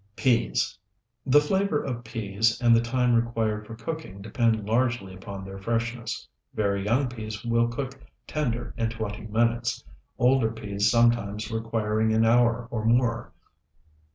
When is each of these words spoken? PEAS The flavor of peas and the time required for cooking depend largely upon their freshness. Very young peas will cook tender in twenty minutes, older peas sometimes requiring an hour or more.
PEAS 0.15 0.79
The 1.27 1.39
flavor 1.39 1.79
of 1.83 2.03
peas 2.03 2.59
and 2.59 2.75
the 2.75 2.81
time 2.81 3.13
required 3.13 3.67
for 3.67 3.75
cooking 3.75 4.19
depend 4.19 4.65
largely 4.65 5.13
upon 5.13 5.45
their 5.45 5.59
freshness. 5.59 6.27
Very 6.55 6.83
young 6.83 7.07
peas 7.07 7.45
will 7.45 7.67
cook 7.67 7.99
tender 8.25 8.73
in 8.77 8.89
twenty 8.89 9.27
minutes, 9.27 9.83
older 10.17 10.49
peas 10.49 10.89
sometimes 10.89 11.51
requiring 11.51 12.15
an 12.15 12.25
hour 12.25 12.67
or 12.71 12.83
more. 12.83 13.31